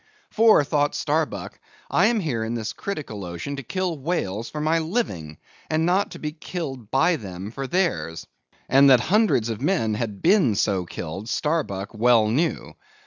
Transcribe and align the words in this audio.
For, 0.31 0.63
thought 0.63 0.95
Starbuck, 0.95 1.59
I 1.91 2.07
am 2.07 2.21
here 2.21 2.43
in 2.43 2.55
this 2.55 2.73
critical 2.73 3.23
ocean 3.23 3.55
to 3.57 3.61
kill 3.61 3.99
whales 3.99 4.49
for 4.49 4.59
my 4.59 4.79
living, 4.79 5.37
and 5.69 5.85
not 5.85 6.09
to 6.09 6.17
be 6.17 6.31
killed 6.31 6.89
by 6.89 7.17
them 7.17 7.51
for 7.51 7.67
theirs; 7.67 8.25
and 8.67 8.89
that 8.89 8.99
hundreds 8.99 9.49
of 9.49 9.61
men 9.61 9.93
had 9.93 10.23
been 10.23 10.55
so 10.55 10.87
killed 10.87 11.29
Starbuck 11.29 11.93
well 11.93 12.29
knew. 12.29 12.73